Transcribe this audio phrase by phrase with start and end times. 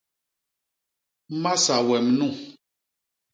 [1.41, 2.27] Masa wem nu!